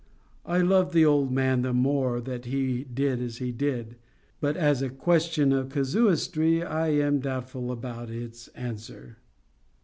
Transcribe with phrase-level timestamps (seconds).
[0.47, 3.97] I loved the old man the more that he did as he did.
[4.39, 9.17] But as a question of casuistry, I am doubtful about its answer.